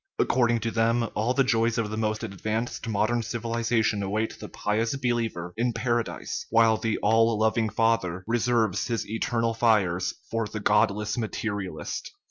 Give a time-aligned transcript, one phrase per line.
[0.17, 4.49] According to them, all the joys of the most advanced modern civ ilization await the
[4.49, 10.59] pious believer in Paradise, while the "All loving Father" reserves his eternal fires for the
[10.59, 12.13] godless materialist.